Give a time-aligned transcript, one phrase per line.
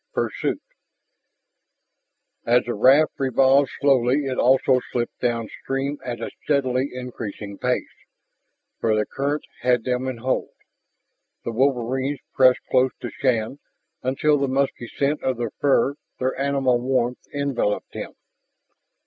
[0.15, 0.57] PURSUIT
[2.43, 7.93] As the raft revolved slowly it also slipped downstream at a steadily increasing pace,
[8.79, 10.53] for the current had them in hold.
[11.43, 13.59] The wolverines pressed close to Shann
[14.01, 18.13] until the musky scent of their fur, their animal warmth, enveloped him.